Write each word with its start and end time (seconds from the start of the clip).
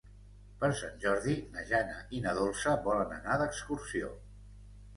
Per 0.61 0.69
Sant 0.79 0.95
Jordi 1.03 1.35
na 1.57 1.65
Jana 1.73 1.99
i 2.19 2.23
na 2.25 2.35
Dolça 2.41 2.75
volen 2.89 3.15
anar 3.21 3.39
d'excursió. 3.45 4.13